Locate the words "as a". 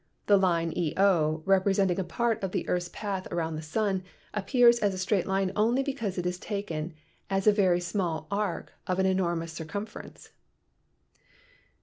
4.79-4.97, 7.29-7.51